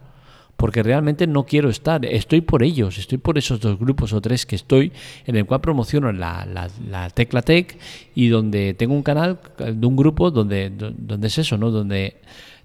Porque 0.58 0.82
realmente 0.82 1.28
no 1.28 1.46
quiero 1.46 1.70
estar. 1.70 2.04
Estoy 2.04 2.42
por 2.42 2.64
ellos, 2.64 2.98
estoy 2.98 3.20
por 3.20 3.38
esos 3.38 3.60
dos 3.60 3.78
grupos 3.78 4.14
o 4.14 4.20
tres 4.20 4.48
que 4.48 4.56
estoy, 4.56 4.92
en 5.28 5.36
el 5.36 5.46
cual 5.46 5.62
promociono 5.62 6.12
la, 6.12 6.48
la, 6.90 7.10
Tecla 7.12 7.44
Tech 7.44 7.78
y 8.16 8.30
donde 8.30 8.74
tengo 8.74 8.96
un 8.96 9.04
canal 9.04 9.40
de 9.60 9.86
un 9.86 9.96
grupo 9.96 10.32
donde, 10.32 10.72
donde 10.72 11.28
es 11.28 11.38
eso, 11.38 11.56
¿no? 11.56 11.70
Donde 11.70 12.16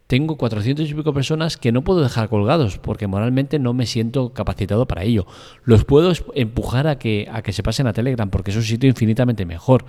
tengo 0.06 0.36
400 0.36 0.90
y 0.90 0.94
pico 0.94 1.14
personas 1.14 1.56
que 1.56 1.72
no 1.72 1.82
puedo 1.82 2.02
dejar 2.02 2.28
colgados 2.28 2.78
porque 2.78 3.06
moralmente 3.06 3.58
no 3.58 3.72
me 3.72 3.86
siento 3.86 4.34
capacitado 4.34 4.86
para 4.86 5.02
ello. 5.02 5.26
Los 5.64 5.84
puedo 5.84 6.12
empujar 6.34 6.86
a 6.86 6.98
que, 6.98 7.28
a 7.32 7.42
que 7.42 7.52
se 7.52 7.62
pasen 7.62 7.86
a 7.86 7.92
Telegram 7.92 8.28
porque 8.28 8.50
es 8.50 8.56
un 8.56 8.62
sitio 8.62 8.88
infinitamente 8.88 9.46
mejor, 9.46 9.86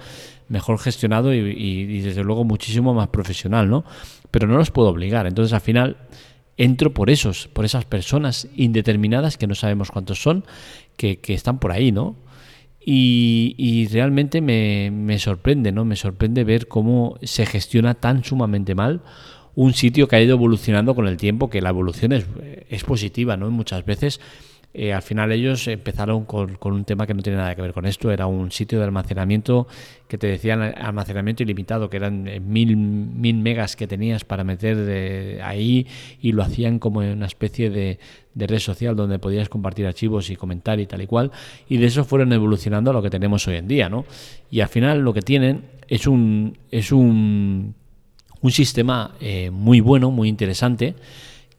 mejor 0.47 0.79
gestionado 0.79 1.33
y, 1.33 1.39
y 1.39 2.01
desde 2.01 2.23
luego 2.23 2.43
muchísimo 2.45 2.93
más 2.93 3.09
profesional, 3.09 3.69
¿no? 3.69 3.83
pero 4.35 4.47
no 4.49 4.57
los 4.57 4.69
puedo 4.69 4.89
obligar. 4.89 5.27
Entonces 5.27 5.53
al 5.53 5.61
final 5.61 5.95
entro 6.57 6.93
por 6.93 7.09
esos, 7.09 7.47
por 7.47 7.63
esas 7.63 7.85
personas 7.85 8.49
indeterminadas 8.57 9.37
que 9.37 9.47
no 9.47 9.55
sabemos 9.55 9.91
cuántos 9.91 10.21
son, 10.21 10.43
que, 10.97 11.19
están 11.27 11.57
por 11.57 11.71
ahí, 11.71 11.93
¿no? 11.93 12.17
Y, 12.85 13.87
realmente 13.93 14.41
me, 14.41 14.91
me, 14.91 15.19
sorprende, 15.19 15.71
¿no? 15.71 15.85
Me 15.85 15.95
sorprende 15.95 16.43
ver 16.43 16.67
cómo 16.67 17.17
se 17.23 17.45
gestiona 17.45 17.93
tan 17.93 18.25
sumamente 18.25 18.75
mal 18.75 19.03
un 19.55 19.73
sitio 19.73 20.07
que 20.07 20.17
ha 20.17 20.21
ido 20.21 20.35
evolucionando 20.35 20.95
con 20.95 21.07
el 21.07 21.17
tiempo, 21.17 21.49
que 21.49 21.61
la 21.61 21.69
evolución 21.69 22.11
es, 22.11 22.25
es 22.69 22.83
positiva, 22.83 23.37
¿no? 23.37 23.49
Muchas 23.51 23.85
veces 23.85 24.19
eh, 24.77 24.91
al 24.91 25.01
final 25.01 25.31
ellos 25.31 25.69
empezaron 25.69 26.25
con, 26.25 26.57
un 26.61 26.83
tema 26.83 27.07
que 27.07 27.13
no 27.13 27.21
tiene 27.21 27.37
nada 27.37 27.55
que 27.55 27.61
ver 27.61 27.71
con 27.71 27.85
esto, 27.85 28.11
era 28.11 28.27
un 28.27 28.51
sitio 28.51 28.77
de 28.77 28.83
almacenamiento 28.83 29.67
que 30.09 30.17
te 30.17 30.27
decían 30.27 30.61
almacenamiento 30.61 31.43
ilimitado, 31.43 31.89
que 31.89 31.95
eran 31.95 32.27
eh, 32.27 32.41
mil, 32.41 32.75
mil 32.75 33.37
megas 33.37 33.77
que 33.77 33.87
tenías 33.87 34.25
para 34.25 34.43
meter 34.43 35.41
ahí 35.41 35.87
y 36.21 36.33
lo 36.33 36.43
hacían 36.43 36.79
como 36.79 36.99
una 36.99 37.25
especie 37.25 37.69
de, 37.69 37.99
red 38.35 38.59
social 38.59 38.97
donde 38.97 39.17
podías 39.17 39.47
compartir 39.47 39.87
archivos 39.87 40.29
y 40.29 40.35
comentar 40.35 40.77
y 40.81 40.87
tal 40.87 41.01
y 41.01 41.07
cual, 41.07 41.31
y 41.69 41.77
de 41.77 41.85
eso 41.85 42.03
fueron 42.03 42.33
evolucionando 42.33 42.91
a 42.91 42.93
lo 42.93 43.01
que 43.01 43.09
tenemos 43.09 43.47
hoy 43.47 43.55
en 43.55 43.69
día, 43.69 43.87
¿no? 43.87 44.03
Y 44.51 44.59
al 44.59 44.67
final 44.67 44.99
lo 44.99 45.13
que 45.13 45.21
tienen 45.21 45.61
es 45.87 46.05
un, 46.05 46.57
es 46.69 46.91
un, 46.91 47.75
un 48.45 48.51
sistema 48.51 49.15
eh, 49.19 49.49
muy 49.49 49.79
bueno, 49.79 50.11
muy 50.11 50.29
interesante, 50.29 50.93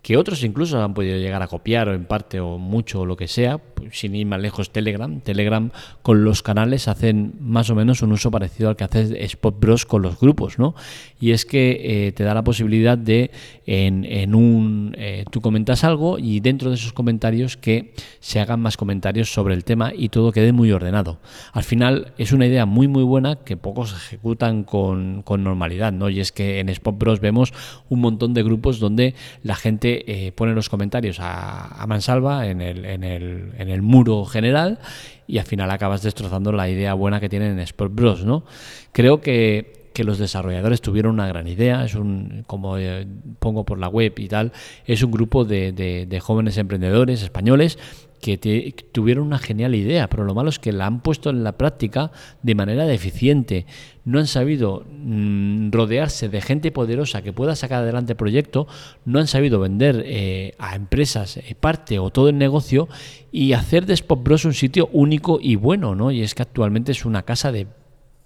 que 0.02 0.16
otros 0.16 0.44
incluso 0.44 0.80
han 0.80 0.94
podido 0.94 1.18
llegar 1.18 1.42
a 1.42 1.48
copiar 1.48 1.88
o 1.88 1.94
en 1.94 2.04
parte 2.04 2.38
o 2.38 2.58
mucho 2.58 3.00
o 3.00 3.06
lo 3.06 3.16
que 3.16 3.26
sea, 3.26 3.58
sin 3.92 4.14
ir 4.14 4.26
más 4.26 4.40
lejos 4.40 4.70
Telegram. 4.70 5.20
Telegram 5.20 5.70
con 6.02 6.24
los 6.24 6.42
canales 6.42 6.88
hacen 6.88 7.34
más 7.40 7.70
o 7.70 7.74
menos 7.74 8.02
un 8.02 8.12
uso 8.12 8.30
parecido 8.30 8.68
al 8.68 8.76
que 8.76 8.84
hace 8.84 9.24
Spot 9.24 9.58
Bros 9.58 9.86
con 9.86 10.02
los 10.02 10.18
grupos, 10.18 10.58
¿no? 10.58 10.74
Y 11.20 11.32
es 11.32 11.44
que 11.44 12.06
eh, 12.06 12.12
te 12.12 12.24
da 12.24 12.34
la 12.34 12.44
posibilidad 12.44 12.98
de 12.98 13.30
en, 13.66 14.34
un 14.34 14.94
eh, 14.98 15.24
tú 15.30 15.40
comentas 15.40 15.84
algo 15.84 16.18
y 16.18 16.40
dentro 16.40 16.70
de 16.70 16.76
esos 16.76 16.92
comentarios 16.92 17.56
que 17.56 17.94
se 18.20 18.40
hagan 18.40 18.60
más 18.60 18.76
comentarios 18.76 19.32
sobre 19.32 19.54
el 19.54 19.64
tema 19.64 19.92
y 19.96 20.08
todo 20.08 20.32
quede 20.32 20.52
muy 20.52 20.72
ordenado. 20.72 21.18
Al 21.52 21.64
final 21.64 22.12
es 22.18 22.32
una 22.32 22.46
idea 22.46 22.66
muy 22.66 22.88
muy 22.88 23.02
buena 23.02 23.36
que 23.36 23.56
pocos 23.56 23.92
ejecutan 23.92 24.64
con, 24.64 25.24
normalidad, 25.26 25.92
¿no? 25.92 26.08
Y 26.08 26.20
es 26.20 26.32
que 26.32 26.60
en 26.60 26.68
Spot 26.68 26.96
Bros 26.98 27.20
vemos 27.20 27.52
un 27.88 28.00
montón 28.00 28.34
de 28.34 28.42
grupos 28.42 28.80
donde 28.80 29.14
la 29.42 29.54
gente 29.54 30.26
eh, 30.26 30.32
pone 30.32 30.54
los 30.54 30.68
comentarios 30.68 31.18
a, 31.20 31.84
mansalva 31.86 32.48
en 32.48 32.60
el, 32.60 32.84
en, 32.84 33.04
el, 33.04 33.52
en 33.58 33.65
el 33.68 33.82
muro 33.82 34.24
general 34.24 34.78
y 35.26 35.38
al 35.38 35.44
final 35.44 35.70
acabas 35.70 36.02
destrozando 36.02 36.52
la 36.52 36.68
idea 36.68 36.94
buena 36.94 37.20
que 37.20 37.28
tienen 37.28 37.52
en 37.52 37.60
Sport 37.60 37.94
Bros, 37.94 38.24
¿no? 38.24 38.44
Creo 38.92 39.20
que 39.20 39.76
que 39.96 40.04
los 40.04 40.18
desarrolladores 40.18 40.82
tuvieron 40.82 41.14
una 41.14 41.26
gran 41.26 41.48
idea, 41.48 41.82
es 41.82 41.94
un, 41.94 42.44
como 42.46 42.76
eh, 42.76 43.06
pongo 43.38 43.64
por 43.64 43.78
la 43.78 43.88
web 43.88 44.12
y 44.18 44.28
tal, 44.28 44.52
es 44.84 45.02
un 45.02 45.10
grupo 45.10 45.46
de, 45.46 46.20
jóvenes 46.22 46.58
emprendedores 46.58 47.22
españoles 47.22 47.78
que 48.20 48.74
tuvieron 48.92 49.26
una 49.26 49.38
genial 49.38 49.74
idea, 49.74 50.08
pero 50.08 50.24
lo 50.24 50.34
malo 50.34 50.50
es 50.50 50.58
que 50.58 50.72
la 50.72 50.86
han 50.86 51.00
puesto 51.00 51.30
en 51.30 51.44
la 51.44 51.52
práctica 51.52 52.10
de 52.42 52.54
manera 52.54 52.86
deficiente. 52.86 53.66
No 54.04 54.18
han 54.18 54.26
sabido 54.26 54.84
mm, 54.88 55.70
rodearse 55.70 56.28
de 56.28 56.40
gente 56.40 56.70
poderosa 56.72 57.22
que 57.22 57.32
pueda 57.32 57.56
sacar 57.56 57.82
adelante 57.82 58.12
el 58.12 58.16
proyecto, 58.16 58.66
no 59.04 59.18
han 59.18 59.26
sabido 59.26 59.60
vender 59.60 60.02
eh, 60.06 60.54
a 60.58 60.76
empresas 60.76 61.36
eh, 61.36 61.56
parte 61.58 61.98
o 61.98 62.10
todo 62.10 62.28
el 62.28 62.38
negocio 62.38 62.88
y 63.32 63.52
hacer 63.52 63.86
de 63.86 63.94
Spot 63.94 64.22
Bros 64.22 64.44
un 64.44 64.54
sitio 64.54 64.88
único 64.92 65.38
y 65.40 65.56
bueno, 65.56 65.94
¿no? 65.94 66.10
Y 66.10 66.22
es 66.22 66.34
que 66.34 66.42
actualmente 66.42 66.92
es 66.92 67.04
una 67.04 67.22
casa 67.22 67.52
de, 67.52 67.66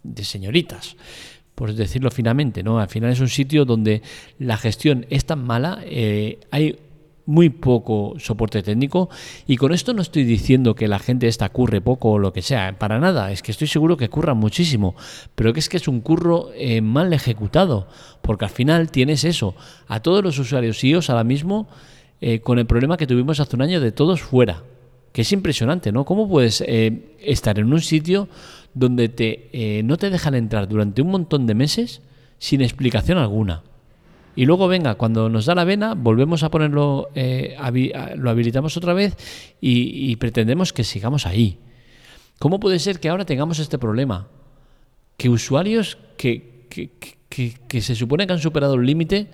de 0.03 0.25
señoritas 0.25 0.97
por 1.61 1.75
decirlo 1.75 2.11
finamente, 2.11 2.63
¿no? 2.63 2.81
Al 2.81 2.89
final 2.89 3.11
es 3.11 3.21
un 3.21 3.29
sitio 3.29 3.67
donde 3.67 4.01
la 4.39 4.57
gestión 4.57 5.05
es 5.11 5.27
tan 5.27 5.45
mala, 5.45 5.83
eh, 5.85 6.39
hay 6.51 6.79
muy 7.27 7.51
poco 7.51 8.15
soporte 8.19 8.63
técnico 8.63 9.09
y 9.47 9.57
con 9.57 9.73
esto 9.73 9.95
no 9.95 10.03
estoy 10.03 10.25
diciendo 10.25 10.75
que 10.75 10.89
la 10.89 10.99
gente 10.99 11.29
esta 11.29 11.49
curre 11.49 11.81
poco 11.81 12.13
o 12.13 12.19
lo 12.19 12.33
que 12.33 12.43
sea, 12.43 12.79
para 12.79 12.99
nada, 12.99 13.33
es 13.33 13.43
que 13.43 13.53
estoy 13.53 13.69
seguro 13.69 13.97
que 13.97 14.09
curra 14.09 14.35
muchísimo, 14.35 14.95
pero 15.35 15.53
que 15.53 15.61
es 15.61 15.69
que 15.69 15.77
es 15.77 15.89
un 15.89 16.01
curro 16.01 16.51
eh, 16.55 16.81
mal 16.81 17.13
ejecutado, 17.13 17.89
porque 18.23 18.45
al 18.45 18.51
final 18.51 18.91
tienes 18.91 19.25
eso, 19.25 19.55
a 19.87 20.01
todos 20.01 20.25
los 20.25 20.39
usuarios 20.39 20.83
iOS 20.83 21.11
ahora 21.11 21.25
mismo 21.25 21.69
eh, 22.21 22.41
con 22.41 22.59
el 22.59 22.67
problema 22.67 22.97
que 22.97 23.07
tuvimos 23.07 23.41
hace 23.41 23.57
un 23.57 23.63
año 23.63 23.81
de 23.81 23.93
todos 23.93 24.21
fuera, 24.21 24.65
que 25.13 25.23
es 25.23 25.33
impresionante, 25.33 25.91
¿no? 25.91 26.05
¿Cómo 26.05 26.29
puedes 26.29 26.63
estar 27.19 27.59
en 27.59 27.73
un 27.73 27.81
sitio 27.81 28.29
donde 28.75 29.09
te, 29.09 29.51
eh, 29.53 29.83
no 29.83 29.97
te 29.97 30.11
dejan 30.11 30.35
entrar 30.35 30.69
durante 30.69 31.03
un 31.03 31.11
montón 31.11 31.47
de 31.47 31.55
meses 31.55 32.03
sin 32.39 32.61
explicación 32.61 33.19
alguna. 33.19 33.63
Y 34.37 34.47
luego, 34.47 34.69
venga, 34.69 34.95
cuando 34.95 35.29
nos 35.29 35.47
da 35.47 35.55
la 35.55 35.65
vena, 35.65 35.95
volvemos 35.95 36.43
a 36.43 36.51
ponerlo, 36.51 37.09
eh, 37.15 37.57
lo 38.17 38.31
habilitamos 38.31 38.77
otra 38.77 38.95
vez 38.95 39.17
y, 39.61 40.15
pretendemos 40.17 40.73
que 40.73 40.85
sigamos 40.85 41.27
ahí. 41.27 41.59
¿Cómo 42.39 42.61
puede 42.61 42.79
ser 42.79 43.01
que 43.01 43.09
ahora 43.09 43.25
tengamos 43.25 43.59
este 43.59 43.79
problema? 43.79 44.29
Que 45.17 45.29
usuarios 45.29 45.99
que, 46.17 46.67
que, 46.69 47.81
se 47.81 47.95
supone 47.95 48.27
que 48.27 48.33
han 48.33 48.39
superado 48.39 48.75
el 48.75 48.87
límite 48.87 49.29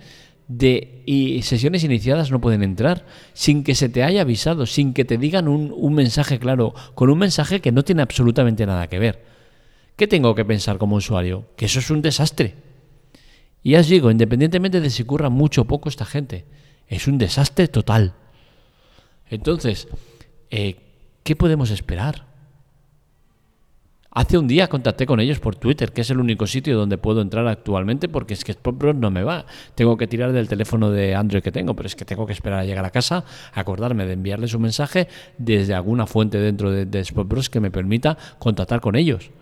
de 0.49 1.03
y 1.07 1.43
sesiones 1.43 1.83
iniciadas 1.85 2.31
no 2.31 2.41
pueden 2.41 2.63
entrar 2.63 3.05
sin 3.33 3.65
que 3.65 3.75
se 3.75 3.89
te 3.89 4.03
haya 4.03 4.23
avisado, 4.23 4.65
sin 4.65 4.93
que 4.93 5.05
te 5.05 5.19
digan 5.19 5.49
un, 5.49 5.73
un, 5.77 5.95
mensaje 5.95 6.39
claro, 6.39 6.75
con 6.95 7.11
un 7.11 7.19
mensaje 7.19 7.61
que 7.61 7.73
no 7.73 7.85
tiene 7.85 8.03
absolutamente 8.03 8.65
nada 8.65 8.89
que 8.89 8.99
ver. 8.99 9.25
¿Qué 9.97 10.07
tengo 10.07 10.35
que 10.35 10.45
pensar 10.45 10.79
como 10.79 10.97
usuario? 10.97 11.47
Que 11.57 11.67
eso 11.67 11.79
es 11.79 11.91
un 11.91 12.03
desastre. 12.03 12.66
Y 13.67 13.71
ya 13.71 13.81
os 13.81 13.89
digo, 13.89 14.13
independientemente 14.13 14.81
de 14.81 14.91
si 14.91 15.03
curra 15.03 15.29
mucho 15.29 15.63
o 15.63 15.65
poco 15.65 15.89
esta 15.89 16.05
gente, 16.05 16.45
es 16.87 17.09
un 17.09 17.19
desastre 17.19 17.67
total. 17.67 18.15
Entonces, 19.29 19.89
eh, 20.53 20.77
¿qué 21.25 21.35
podemos 21.35 21.73
esperar? 21.73 22.27
Hace 24.13 24.39
un 24.39 24.47
día 24.47 24.69
contacté 24.69 25.05
con 25.05 25.19
ellos 25.19 25.41
por 25.41 25.57
Twitter, 25.57 25.91
que 25.91 26.03
es 26.03 26.11
el 26.11 26.21
único 26.21 26.47
sitio 26.47 26.79
donde 26.79 26.97
puedo 26.97 27.21
entrar 27.21 27.49
actualmente, 27.49 28.09
porque 28.09 28.35
es 28.35 28.45
que 28.45 28.53
Spot 28.53 28.95
no 28.95 29.11
me 29.11 29.25
va. 29.25 29.47
Tengo 29.75 29.97
que 29.97 30.07
tirar 30.07 30.31
del 30.31 30.47
teléfono 30.47 30.93
de 30.93 31.17
Android 31.17 31.43
que 31.43 31.51
tengo, 31.51 31.75
pero 31.75 31.89
es 31.89 31.97
que 31.97 32.05
tengo 32.05 32.25
que 32.25 32.35
esperar 32.35 32.61
a 32.61 32.65
llegar 32.65 32.85
a 32.85 32.91
casa, 32.91 33.25
acordarme 33.53 34.07
de 34.07 34.13
enviarles 34.13 34.55
un 34.55 34.63
mensaje 34.63 35.09
desde 35.39 35.75
alguna 35.75 36.07
fuente 36.07 36.39
dentro 36.39 36.71
de, 36.71 36.87
de 36.87 37.03
que 37.51 37.59
me 37.59 37.73
permita 37.73 38.17
contactar 38.39 38.81
con 38.81 38.95
ellos 38.95 39.33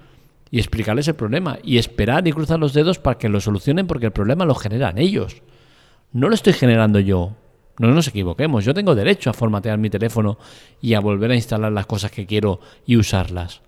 y 0.54 0.60
explicarles 0.60 1.08
el 1.08 1.16
problema 1.16 1.58
y 1.64 1.78
esperar 1.78 2.28
y 2.28 2.32
cruzar 2.32 2.60
los 2.60 2.72
dedos 2.72 3.00
para 3.00 3.18
que 3.18 3.28
lo 3.28 3.40
solucionen 3.40 3.88
porque 3.88 4.06
el 4.06 4.12
problema 4.12 4.44
lo 4.44 4.54
generan 4.54 4.98
ellos. 4.98 5.42
No 6.12 6.28
lo 6.28 6.36
estoy 6.36 6.52
generando 6.52 7.00
yo. 7.00 7.34
No 7.80 7.88
nos 7.88 8.06
equivoquemos. 8.06 8.64
Yo 8.64 8.72
tengo 8.72 8.94
derecho 8.94 9.30
a 9.30 9.32
formatear 9.32 9.78
mi 9.78 9.90
teléfono 9.90 10.38
y 10.80 10.94
a 10.94 11.00
volver 11.00 11.32
a 11.32 11.34
instalar 11.34 11.72
las 11.72 11.86
cosas 11.86 12.12
que 12.12 12.24
quiero 12.24 12.60
y 12.86 12.96
usarlas. 12.96 13.62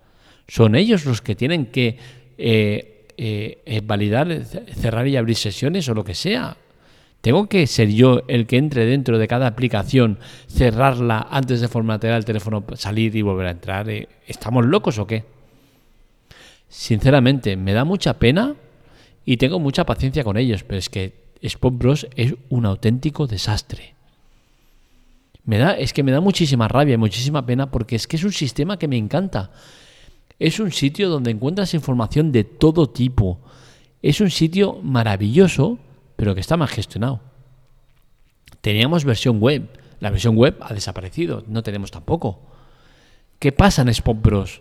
Son 0.47 0.77
ellos 0.77 1.07
los 1.07 1.23
que 1.23 1.35
tienen 1.35 1.67
que 1.67 1.99
eh, 2.39 3.09
eh, 3.17 3.63
eh, 3.67 3.81
validar, 3.83 4.45
cerrar 4.45 5.09
y 5.09 5.17
abrir 5.17 5.35
sesiones 5.35 5.89
o 5.89 5.95
lo 5.95 6.05
que 6.05 6.15
sea. 6.15 6.57
¿Tengo 7.21 7.49
que 7.49 7.67
ser 7.67 7.89
yo 7.89 8.23
el 8.29 8.47
que 8.47 8.59
entre 8.59 8.87
dentro 8.87 9.19
de 9.19 9.27
cada 9.27 9.49
aplicación, 9.49 10.21
cerrarla 10.47 11.27
antes 11.33 11.61
de 11.61 11.67
formatear 11.67 12.17
el 12.17 12.25
teléfono, 12.25 12.65
salir 12.77 13.17
y 13.17 13.23
volver 13.23 13.49
a 13.49 13.51
entrar? 13.51 13.89
¿Estamos 14.29 14.65
locos 14.65 15.01
o 15.01 15.07
qué? 15.09 15.35
Sinceramente, 16.79 17.57
me 17.57 17.73
da 17.73 17.87
mucha 17.87 18.19
pena 18.19 18.55
y 19.25 19.39
tengo 19.39 19.59
mucha 19.59 19.87
paciencia 19.87 20.23
con 20.25 20.37
ellos, 20.37 20.63
pero 20.63 20.79
es 20.79 20.91
que 20.91 21.33
Spot 21.41 21.73
Bros 21.75 22.07
es 22.17 22.35
un 22.51 22.67
auténtico 22.67 23.27
desastre. 23.27 23.95
Me 25.45 25.57
da, 25.57 25.73
es 25.73 25.95
que 25.95 26.03
me 26.03 26.13
da 26.13 26.21
muchísima 26.21 26.69
rabia 26.69 26.93
y 26.93 26.99
muchísima 26.99 27.47
pena 27.47 27.71
porque 27.71 27.97
es 27.97 28.07
que 28.07 28.17
es 28.17 28.25
un 28.25 28.33
sistema 28.33 28.79
que 28.79 28.89
me 28.89 28.99
encanta. 28.99 29.53
Es 30.39 30.61
un 30.61 30.71
sitio 30.71 31.09
donde 31.09 31.31
encuentras 31.31 31.73
información 31.73 32.31
de 32.31 32.45
todo 32.45 32.91
tipo. 32.91 33.41
Es 34.03 34.21
un 34.21 34.31
sitio 34.31 34.79
maravilloso, 34.83 35.79
pero 36.15 36.35
que 36.35 36.43
está 36.43 36.59
mal 36.59 36.69
gestionado. 36.69 37.23
Teníamos 38.61 39.07
versión 39.07 39.41
web. 39.41 39.67
La 39.99 40.11
versión 40.11 40.37
web 40.37 40.59
ha 40.61 40.75
desaparecido. 40.75 41.43
No 41.49 41.63
tenemos 41.63 41.91
tampoco. 41.91 42.43
¿Qué 43.39 43.51
pasa 43.51 43.81
en 43.81 43.89
Spot 43.89 44.21
Bros? 44.21 44.61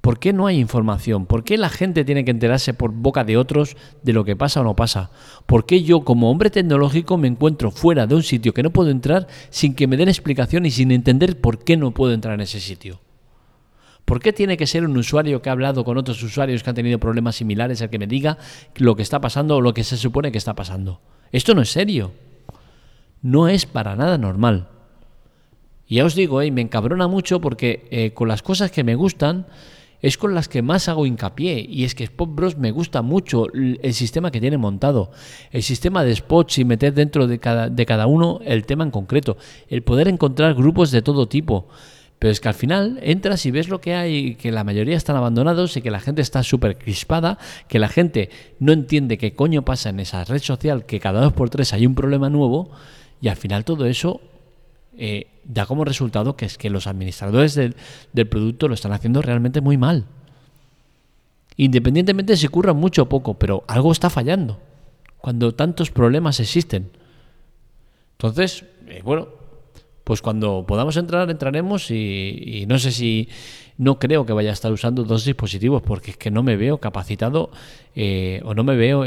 ¿Por 0.00 0.18
qué 0.18 0.32
no 0.32 0.46
hay 0.46 0.58
información? 0.58 1.26
¿Por 1.26 1.44
qué 1.44 1.58
la 1.58 1.68
gente 1.68 2.04
tiene 2.04 2.24
que 2.24 2.30
enterarse 2.30 2.72
por 2.72 2.92
boca 2.92 3.22
de 3.22 3.36
otros 3.36 3.76
de 4.02 4.14
lo 4.14 4.24
que 4.24 4.34
pasa 4.34 4.62
o 4.62 4.64
no 4.64 4.74
pasa? 4.74 5.10
¿Por 5.44 5.66
qué 5.66 5.82
yo 5.82 6.04
como 6.04 6.30
hombre 6.30 6.48
tecnológico 6.48 7.18
me 7.18 7.28
encuentro 7.28 7.70
fuera 7.70 8.06
de 8.06 8.14
un 8.14 8.22
sitio 8.22 8.54
que 8.54 8.62
no 8.62 8.70
puedo 8.70 8.90
entrar 8.90 9.26
sin 9.50 9.74
que 9.74 9.86
me 9.86 9.98
den 9.98 10.08
explicación 10.08 10.64
y 10.64 10.70
sin 10.70 10.90
entender 10.90 11.38
por 11.40 11.62
qué 11.62 11.76
no 11.76 11.90
puedo 11.90 12.14
entrar 12.14 12.34
en 12.34 12.40
ese 12.40 12.60
sitio? 12.60 13.00
¿Por 14.06 14.20
qué 14.20 14.32
tiene 14.32 14.56
que 14.56 14.66
ser 14.66 14.86
un 14.86 14.96
usuario 14.96 15.42
que 15.42 15.50
ha 15.50 15.52
hablado 15.52 15.84
con 15.84 15.98
otros 15.98 16.22
usuarios 16.22 16.62
que 16.62 16.70
han 16.70 16.76
tenido 16.76 16.98
problemas 16.98 17.36
similares 17.36 17.80
el 17.82 17.90
que 17.90 17.98
me 17.98 18.06
diga 18.06 18.38
lo 18.76 18.96
que 18.96 19.02
está 19.02 19.20
pasando 19.20 19.56
o 19.56 19.60
lo 19.60 19.74
que 19.74 19.84
se 19.84 19.98
supone 19.98 20.32
que 20.32 20.38
está 20.38 20.54
pasando? 20.54 21.00
Esto 21.30 21.54
no 21.54 21.60
es 21.60 21.70
serio. 21.70 22.12
No 23.20 23.48
es 23.48 23.66
para 23.66 23.96
nada 23.96 24.16
normal. 24.16 24.68
Y 25.86 25.96
ya 25.96 26.06
os 26.06 26.14
digo, 26.14 26.40
eh, 26.40 26.50
me 26.50 26.62
encabrona 26.62 27.06
mucho 27.06 27.40
porque 27.40 27.86
eh, 27.90 28.12
con 28.14 28.28
las 28.28 28.42
cosas 28.42 28.70
que 28.70 28.82
me 28.82 28.94
gustan, 28.94 29.46
es 30.02 30.16
con 30.16 30.34
las 30.34 30.48
que 30.48 30.62
más 30.62 30.88
hago 30.88 31.06
hincapié 31.06 31.64
y 31.68 31.84
es 31.84 31.94
que 31.94 32.04
Spot 32.04 32.34
Bros 32.34 32.56
me 32.56 32.70
gusta 32.70 33.02
mucho 33.02 33.46
el 33.52 33.94
sistema 33.94 34.30
que 34.30 34.40
tiene 34.40 34.58
montado, 34.58 35.10
el 35.50 35.62
sistema 35.62 36.04
de 36.04 36.14
spots 36.14 36.58
y 36.58 36.64
meter 36.64 36.94
dentro 36.94 37.26
de 37.26 37.38
cada, 37.38 37.68
de 37.68 37.86
cada 37.86 38.06
uno 38.06 38.40
el 38.44 38.64
tema 38.64 38.84
en 38.84 38.90
concreto, 38.90 39.36
el 39.68 39.82
poder 39.82 40.08
encontrar 40.08 40.54
grupos 40.54 40.90
de 40.90 41.02
todo 41.02 41.28
tipo. 41.28 41.68
Pero 42.18 42.32
es 42.32 42.40
que 42.40 42.48
al 42.48 42.54
final 42.54 42.98
entras 43.02 43.46
y 43.46 43.50
ves 43.50 43.70
lo 43.70 43.80
que 43.80 43.94
hay, 43.94 44.34
que 44.34 44.52
la 44.52 44.62
mayoría 44.62 44.94
están 44.94 45.16
abandonados 45.16 45.78
y 45.78 45.80
que 45.80 45.90
la 45.90 46.00
gente 46.00 46.20
está 46.20 46.42
súper 46.42 46.76
crispada, 46.76 47.38
que 47.66 47.78
la 47.78 47.88
gente 47.88 48.28
no 48.58 48.72
entiende 48.72 49.16
qué 49.16 49.32
coño 49.32 49.64
pasa 49.64 49.88
en 49.88 50.00
esa 50.00 50.22
red 50.24 50.40
social, 50.40 50.84
que 50.84 51.00
cada 51.00 51.22
dos 51.22 51.32
por 51.32 51.48
tres 51.48 51.72
hay 51.72 51.86
un 51.86 51.94
problema 51.94 52.28
nuevo 52.28 52.70
y 53.22 53.28
al 53.28 53.36
final 53.36 53.64
todo 53.64 53.86
eso 53.86 54.20
eh, 55.02 55.28
da 55.44 55.64
como 55.64 55.86
resultado 55.86 56.36
que 56.36 56.44
es 56.44 56.58
que 56.58 56.68
los 56.68 56.86
administradores 56.86 57.54
del, 57.54 57.74
producto 58.28 58.68
lo 58.68 58.74
están 58.74 58.92
haciendo 58.92 59.22
realmente 59.22 59.62
muy 59.62 59.78
mal. 59.78 60.04
Independientemente 61.56 62.36
si 62.36 62.48
curran 62.48 62.76
mucho 62.76 63.04
o 63.04 63.08
poco, 63.08 63.38
pero 63.38 63.64
algo 63.66 63.92
está 63.92 64.10
fallando 64.10 64.60
cuando 65.16 65.54
tantos 65.54 65.90
problemas 65.90 66.38
existen. 66.38 66.90
Entonces, 68.12 68.66
eh, 68.88 69.00
bueno, 69.02 69.28
pues 70.04 70.20
cuando 70.20 70.66
podamos 70.68 70.98
entrar, 70.98 71.30
entraremos 71.30 71.90
y, 71.90 72.66
no 72.68 72.78
sé 72.78 72.92
si, 72.92 73.30
no 73.78 73.98
creo 73.98 74.26
que 74.26 74.34
vaya 74.34 74.50
a 74.50 74.52
estar 74.52 74.70
usando 74.70 75.04
dos 75.04 75.24
dispositivos 75.24 75.80
porque 75.80 76.10
es 76.10 76.18
que 76.18 76.30
no 76.30 76.42
me 76.42 76.56
veo 76.56 76.76
capacitado 76.76 77.50
eh, 77.96 78.42
o 78.44 78.52
no 78.52 78.64
me 78.64 78.76
veo 78.76 79.06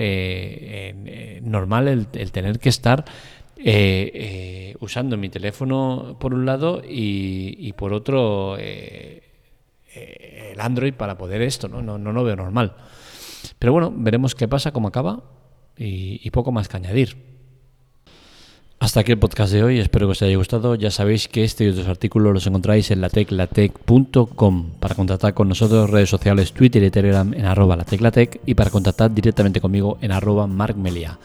normal 1.44 1.88
el, 1.88 2.32
tener 2.32 2.58
que 2.58 2.70
estar 2.70 3.06
eh, 3.58 4.12
eh, 4.14 4.76
usando 4.80 5.18
mi 5.18 5.30
teléfono 5.30 6.18
por 6.20 6.34
un 6.34 6.46
lado 6.46 6.82
y, 6.88 7.72
por 7.74 7.94
otro 7.94 8.58
el 8.58 9.22
Android 10.60 10.94
para 10.94 11.18
poder 11.18 11.42
esto, 11.42 11.68
¿no? 11.68 11.82
No, 11.82 11.98
no 11.98 12.12
lo 12.12 12.24
veo 12.24 12.36
normal. 12.36 12.76
Pero 13.60 13.74
bueno, 13.74 13.94
veremos 13.96 14.36
qué 14.36 14.48
pasa, 14.48 14.72
cómo 14.72 14.88
acaba 14.88 15.24
y, 15.78 16.30
poco 16.32 16.52
más 16.52 16.68
que 16.68 16.78
añadir. 16.78 17.34
Hasta 18.80 19.00
aquí 19.00 19.14
el 19.14 19.20
podcast 19.20 19.54
de 19.54 19.64
hoy, 19.64 19.80
espero 19.80 20.08
que 20.08 20.12
os 20.12 20.22
haya 20.22 20.36
gustado. 20.36 20.76
Ya 20.76 20.92
sabéis 20.92 21.30
que 21.30 21.46
este 21.46 21.64
y 21.64 21.70
otros 21.70 21.88
artículos 21.88 22.34
los 22.34 22.48
encontráis 22.48 22.92
en 22.92 23.00
lateclatec.com. 23.00 24.72
Para 24.80 24.96
contactar 24.96 25.34
con 25.34 25.48
nosotros, 25.48 25.90
redes 25.90 26.10
sociales, 26.10 26.52
Twitter 26.52 26.84
y 26.84 26.92
Telegram 26.92 27.34
en 27.34 27.46
arroba 27.46 27.78
lateclatec 27.78 28.42
y 28.46 28.56
para 28.56 28.70
contactar 28.70 29.14
directamente 29.14 29.62
conmigo 29.62 29.98
en 30.02 30.12
arroba 30.12 30.48
markmelia. 30.48 31.18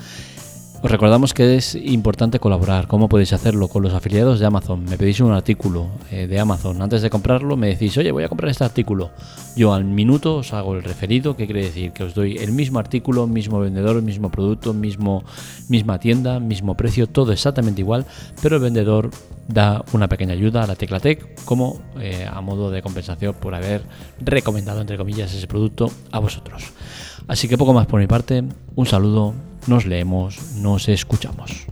Os 0.81 0.93
recordamos 0.93 1.35
que 1.35 1.57
es 1.57 1.75
importante 1.75 2.39
colaborar. 2.39 2.87
¿Cómo 2.87 3.09
podéis 3.09 3.33
hacerlo? 3.33 3.67
Con 3.67 3.83
los 3.83 3.95
afiliados 3.95 4.39
de 4.39 4.47
Amazon. 4.47 4.85
Me 4.85 4.97
pedís 4.97 5.19
un 5.19 5.33
artículo 5.33 5.89
eh, 6.09 6.29
de 6.29 6.39
Amazon. 6.39 6.81
Antes 6.81 7.03
de 7.03 7.11
comprarlo 7.11 7.57
me 7.57 7.67
decís, 7.67 7.99
oye, 7.99 8.13
voy 8.13 8.23
a 8.23 8.29
comprar 8.29 8.49
este 8.49 8.63
artículo. 8.63 9.11
Yo 9.57 9.75
al 9.75 9.85
minuto 9.85 10.37
os 10.37 10.53
hago 10.53 10.77
el 10.77 10.85
referido. 10.85 11.35
¿Qué 11.37 11.47
quiere 11.47 11.65
decir? 11.65 11.91
Que 11.91 12.05
os 12.05 12.15
doy 12.15 12.37
el 12.37 12.53
mismo 12.53 12.79
artículo, 12.79 13.27
mismo 13.27 13.59
vendedor, 13.59 14.01
mismo 14.03 14.31
producto, 14.31 14.73
mismo, 14.73 15.25
misma 15.69 15.99
tienda, 15.99 16.39
mismo 16.39 16.77
precio, 16.77 17.09
todo 17.09 17.33
exactamente 17.33 17.81
igual. 17.81 18.07
Pero 18.41 18.55
el 18.55 18.63
vendedor 18.63 19.11
da 19.49 19.85
una 19.93 20.09
pequeña 20.09 20.35
ayuda 20.35 20.63
a 20.63 20.69
la 20.69 20.77
Teclatec 20.77 21.45
como 21.45 21.81
eh, 21.99 22.25
a 22.31 22.41
modo 22.41 22.71
de 22.71 22.83
compensación 22.83 23.35
por 23.35 23.53
haber 23.57 23.83
recomendado, 24.21 24.81
entre 24.81 24.97
comillas, 24.97 25.35
ese 25.35 25.49
producto 25.49 25.91
a 26.13 26.21
vosotros. 26.21 26.63
Así 27.29 27.47
que 27.47 27.59
poco 27.59 27.75
más 27.75 27.87
por 27.87 28.01
mi 28.01 28.07
parte. 28.07 28.43
Un 28.75 28.87
saludo 28.87 29.35
nos 29.67 29.85
leemos, 29.85 30.57
nos 30.57 30.89
escuchamos. 30.89 31.67